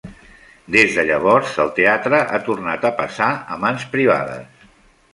Des 0.75 0.95
de 0.99 1.03
llavors 1.09 1.53
el 1.65 1.69
teatre 1.81 2.23
ha 2.33 2.41
tornat 2.49 2.91
a 2.91 2.95
passar 3.05 3.31
a 3.57 3.63
mans 3.67 3.89
privades. 3.97 4.69